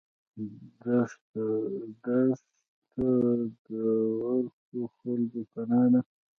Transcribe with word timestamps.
دښته 0.81 1.45
د 3.65 3.67
ورکو 4.23 4.79
خلکو 4.95 5.39
پناه 5.53 5.87
ده. 5.91 5.99